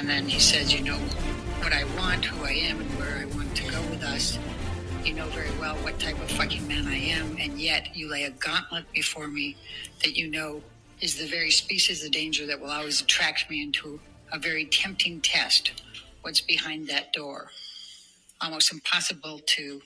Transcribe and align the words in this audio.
And 0.00 0.08
then 0.08 0.26
he 0.26 0.40
said, 0.40 0.72
You 0.72 0.82
know 0.82 0.96
what 1.60 1.74
I 1.74 1.84
want, 1.94 2.24
who 2.24 2.42
I 2.46 2.52
am, 2.52 2.80
and 2.80 2.88
where 2.98 3.18
I 3.18 3.26
want 3.36 3.54
to 3.54 3.70
go 3.70 3.82
with 3.90 4.02
us. 4.02 4.38
You 5.04 5.12
know 5.12 5.26
very 5.26 5.50
well 5.60 5.74
what 5.76 5.98
type 5.98 6.18
of 6.22 6.30
fucking 6.30 6.66
man 6.66 6.88
I 6.88 6.96
am, 6.96 7.36
and 7.38 7.60
yet 7.60 7.94
you 7.94 8.10
lay 8.10 8.24
a 8.24 8.30
gauntlet 8.30 8.90
before 8.94 9.28
me 9.28 9.58
that 10.02 10.16
you 10.16 10.30
know 10.30 10.62
is 11.02 11.16
the 11.18 11.26
very 11.26 11.50
species 11.50 12.02
of 12.02 12.12
danger 12.12 12.46
that 12.46 12.58
will 12.58 12.70
always 12.70 13.02
attract 13.02 13.50
me 13.50 13.62
into 13.62 14.00
a 14.32 14.38
very 14.38 14.64
tempting 14.64 15.20
test. 15.20 15.82
What's 16.22 16.40
behind 16.40 16.88
that 16.88 17.12
door? 17.12 17.50
Almost 18.40 18.72
impossible 18.72 19.42
to 19.48 19.82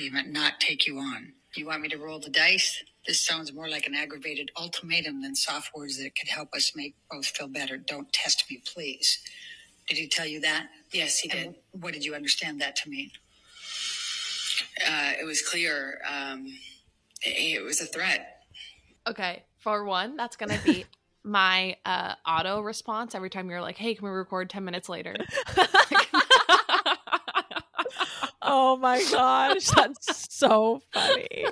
even 0.00 0.32
not 0.32 0.60
take 0.60 0.86
you 0.86 1.00
on. 1.00 1.32
You 1.56 1.66
want 1.66 1.82
me 1.82 1.88
to 1.88 1.98
roll 1.98 2.20
the 2.20 2.30
dice? 2.30 2.84
This 3.06 3.20
sounds 3.20 3.52
more 3.52 3.68
like 3.68 3.86
an 3.86 3.94
aggravated 3.94 4.50
ultimatum 4.56 5.22
than 5.22 5.34
soft 5.34 5.74
words 5.74 5.98
that 5.98 6.14
could 6.16 6.28
help 6.28 6.54
us 6.54 6.72
make 6.76 6.94
both 7.10 7.26
feel 7.26 7.48
better. 7.48 7.76
Don't 7.76 8.12
test 8.12 8.44
me, 8.48 8.62
please. 8.64 9.18
Did 9.88 9.98
he 9.98 10.08
tell 10.08 10.26
you 10.26 10.40
that? 10.40 10.68
Yes, 10.92 11.18
he 11.18 11.28
did. 11.28 11.46
And 11.46 11.54
what 11.72 11.92
did 11.92 12.04
you 12.04 12.14
understand 12.14 12.60
that 12.60 12.76
to 12.76 12.88
mean? 12.88 13.10
Uh, 14.86 15.12
it 15.20 15.24
was 15.24 15.42
clear. 15.42 16.00
Um, 16.08 16.46
it, 17.22 17.58
it 17.58 17.62
was 17.62 17.80
a 17.80 17.86
threat. 17.86 18.42
Okay, 19.08 19.42
for 19.58 19.84
one, 19.84 20.16
that's 20.16 20.36
gonna 20.36 20.60
be 20.64 20.84
my 21.24 21.76
uh, 21.84 22.14
auto 22.26 22.60
response 22.60 23.14
every 23.16 23.30
time 23.30 23.50
you're 23.50 23.60
like, 23.60 23.76
"Hey, 23.76 23.94
can 23.94 24.04
we 24.04 24.10
record 24.10 24.48
ten 24.48 24.64
minutes 24.64 24.88
later?" 24.88 25.16
Oh 28.54 28.76
my 28.76 29.02
gosh, 29.10 29.64
that's 29.70 30.34
so 30.36 30.82
funny. 30.92 31.46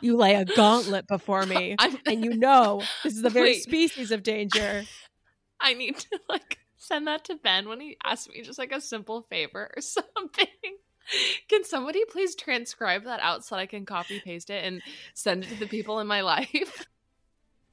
You 0.00 0.16
lay 0.16 0.34
a 0.34 0.44
gauntlet 0.44 1.06
before 1.06 1.46
me, 1.46 1.76
I'm- 1.78 1.96
and 2.04 2.24
you 2.24 2.36
know 2.36 2.82
this 3.04 3.14
is 3.14 3.22
the 3.22 3.30
very 3.30 3.50
Wait. 3.52 3.62
species 3.62 4.10
of 4.10 4.24
danger. 4.24 4.82
I 5.60 5.74
need 5.74 5.98
to 5.98 6.20
like 6.28 6.58
send 6.78 7.06
that 7.06 7.24
to 7.26 7.36
Ben 7.36 7.68
when 7.68 7.78
he 7.80 7.96
asks 8.04 8.28
me 8.28 8.42
just 8.42 8.58
like 8.58 8.72
a 8.72 8.80
simple 8.80 9.22
favor 9.30 9.70
or 9.76 9.80
something. 9.80 10.46
Can 11.48 11.62
somebody 11.62 12.04
please 12.10 12.34
transcribe 12.34 13.04
that 13.04 13.20
out 13.20 13.44
so 13.44 13.54
that 13.54 13.60
I 13.62 13.66
can 13.66 13.86
copy 13.86 14.18
paste 14.18 14.50
it 14.50 14.64
and 14.64 14.82
send 15.14 15.44
it 15.44 15.50
to 15.50 15.54
the 15.60 15.66
people 15.68 16.00
in 16.00 16.08
my 16.08 16.22
life? 16.22 16.86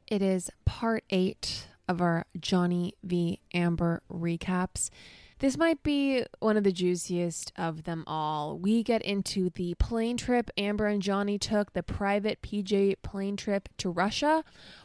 It 0.05 0.21
is 0.21 0.51
part 0.65 1.03
eight 1.09 1.67
of 1.87 2.01
our 2.01 2.25
Johnny 2.39 2.93
v. 3.03 3.39
Amber 3.51 4.03
recaps. 4.11 4.91
This 5.39 5.57
might 5.57 5.81
be 5.83 6.25
one 6.39 6.57
of 6.57 6.65
the 6.65 6.71
juiciest 6.73 7.53
of 7.57 7.85
them 7.85 8.03
all. 8.05 8.59
We 8.59 8.83
get 8.83 9.01
into 9.01 9.49
the 9.49 9.73
plane 9.75 10.17
trip 10.17 10.51
Amber 10.57 10.87
and 10.87 11.01
Johnny 11.01 11.39
took, 11.39 11.71
the 11.71 11.81
private 11.81 12.41
PJ 12.41 12.95
plane 13.03 13.37
trip 13.37 13.69
to 13.77 13.89
Russia, 13.89 14.43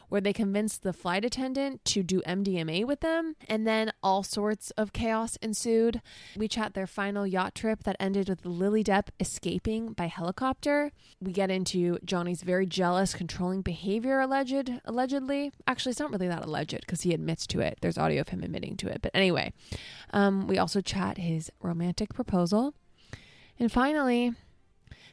where 0.09 0.21
they 0.21 0.33
convinced 0.33 0.83
the 0.83 0.93
flight 0.93 1.25
attendant 1.25 1.83
to 1.83 2.03
do 2.03 2.21
MDMA 2.21 2.85
with 2.85 3.01
them, 3.01 3.35
and 3.47 3.67
then 3.67 3.91
all 4.01 4.23
sorts 4.23 4.71
of 4.71 4.93
chaos 4.93 5.35
ensued. 5.41 6.01
We 6.37 6.47
chat 6.47 6.73
their 6.73 6.87
final 6.87 7.25
yacht 7.27 7.55
trip 7.55 7.83
that 7.83 7.97
ended 7.99 8.29
with 8.29 8.45
Lily 8.45 8.83
Depp 8.83 9.09
escaping 9.19 9.93
by 9.93 10.07
helicopter. 10.07 10.91
We 11.19 11.31
get 11.31 11.51
into 11.51 11.99
Johnny's 12.05 12.43
very 12.43 12.65
jealous, 12.65 13.13
controlling 13.13 13.61
behavior 13.61 14.19
alleged 14.19 14.71
allegedly. 14.85 15.51
Actually, 15.67 15.91
it's 15.91 15.99
not 15.99 16.11
really 16.11 16.27
that 16.27 16.45
alleged 16.45 16.79
because 16.79 17.01
he 17.01 17.13
admits 17.13 17.47
to 17.47 17.59
it. 17.59 17.79
There's 17.81 17.97
audio 17.97 18.21
of 18.21 18.29
him 18.29 18.43
admitting 18.43 18.77
to 18.77 18.87
it. 18.87 19.01
But 19.01 19.11
anyway, 19.13 19.53
um, 20.11 20.44
we 20.47 20.57
also 20.57 20.81
chat 20.81 21.17
his 21.17 21.51
romantic 21.61 22.13
proposal. 22.13 22.73
And 23.59 23.71
finally, 23.71 24.33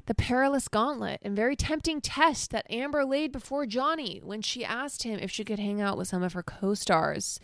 the 0.07 0.15
perilous 0.15 0.69
gauntlet 0.69 1.21
and 1.23 1.37
very 1.37 1.55
tempting 1.55 2.01
test 2.01 2.51
that 2.51 2.67
Amber 2.71 3.05
laid 3.05 3.31
before 3.33 3.67
Johnny 3.67 4.21
when 4.25 4.43
she 4.43 4.65
asked 4.65 5.05
him 5.05 5.19
if 5.21 5.31
she 5.31 5.45
could 5.45 5.59
hang 5.59 5.81
out 5.81 5.97
with 5.97 6.09
some 6.09 6.23
of 6.23 6.33
her 6.33 6.43
co 6.43 6.75
stars. 6.75 7.39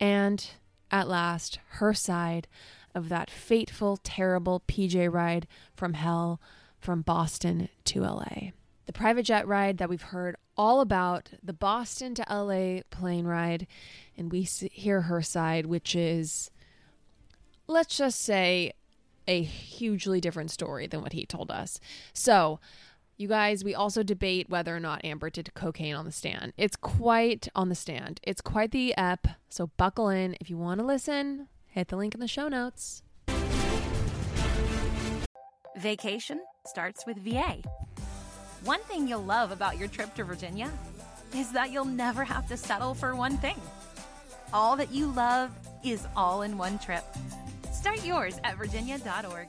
And 0.00 0.46
at 0.90 1.08
last, 1.08 1.58
her 1.68 1.92
side 1.92 2.48
of 2.94 3.08
that 3.08 3.30
fateful, 3.30 3.98
terrible 4.02 4.62
PJ 4.66 5.12
ride 5.12 5.46
from 5.74 5.94
hell 5.94 6.40
from 6.78 7.02
Boston 7.02 7.68
to 7.84 8.02
LA. 8.02 8.50
The 8.86 8.92
private 8.92 9.24
jet 9.24 9.46
ride 9.48 9.78
that 9.78 9.88
we've 9.88 10.02
heard 10.02 10.36
all 10.56 10.80
about, 10.80 11.30
the 11.42 11.52
Boston 11.52 12.14
to 12.14 12.24
LA 12.30 12.82
plane 12.90 13.26
ride, 13.26 13.66
and 14.16 14.30
we 14.30 14.42
hear 14.42 15.02
her 15.02 15.22
side, 15.22 15.66
which 15.66 15.96
is, 15.96 16.50
let's 17.66 17.96
just 17.96 18.20
say, 18.20 18.72
a 19.26 19.42
hugely 19.42 20.20
different 20.20 20.50
story 20.50 20.86
than 20.86 21.00
what 21.00 21.12
he 21.12 21.24
told 21.24 21.50
us. 21.50 21.80
So, 22.12 22.60
you 23.16 23.28
guys, 23.28 23.62
we 23.62 23.74
also 23.74 24.02
debate 24.02 24.50
whether 24.50 24.74
or 24.74 24.80
not 24.80 25.04
Amber 25.04 25.30
did 25.30 25.54
cocaine 25.54 25.94
on 25.94 26.04
the 26.04 26.12
stand. 26.12 26.52
It's 26.56 26.76
quite 26.76 27.48
on 27.54 27.68
the 27.68 27.74
stand. 27.74 28.20
It's 28.24 28.40
quite 28.40 28.72
the 28.72 28.94
ep. 28.96 29.28
So 29.48 29.70
buckle 29.76 30.08
in. 30.08 30.36
If 30.40 30.50
you 30.50 30.58
want 30.58 30.80
to 30.80 30.86
listen, 30.86 31.48
hit 31.66 31.88
the 31.88 31.96
link 31.96 32.14
in 32.14 32.20
the 32.20 32.28
show 32.28 32.48
notes. 32.48 33.02
Vacation 35.76 36.40
starts 36.66 37.06
with 37.06 37.18
VA. 37.18 37.62
One 38.64 38.80
thing 38.80 39.06
you'll 39.06 39.22
love 39.22 39.52
about 39.52 39.78
your 39.78 39.88
trip 39.88 40.14
to 40.14 40.24
Virginia 40.24 40.70
is 41.34 41.52
that 41.52 41.70
you'll 41.70 41.84
never 41.84 42.24
have 42.24 42.48
to 42.48 42.56
settle 42.56 42.94
for 42.94 43.14
one 43.14 43.36
thing. 43.36 43.60
All 44.52 44.76
that 44.76 44.92
you 44.92 45.06
love 45.06 45.50
is 45.84 46.06
all 46.16 46.42
in 46.42 46.58
one 46.58 46.78
trip. 46.78 47.04
Start 47.84 48.02
yours 48.02 48.40
at 48.44 48.56
virginia.org. 48.56 49.48